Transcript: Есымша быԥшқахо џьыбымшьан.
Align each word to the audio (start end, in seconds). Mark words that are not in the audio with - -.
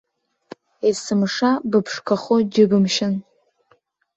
Есымша 0.87 1.51
быԥшқахо 1.69 2.35
џьыбымшьан. 2.51 3.15